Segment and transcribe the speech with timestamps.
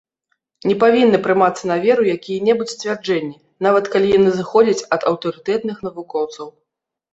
[0.69, 6.47] Не павінны прымацца на веру якія-небудзь сцвярджэнні, нават калі яны зыходзяць ад аўтарытэтных навукоўцаў.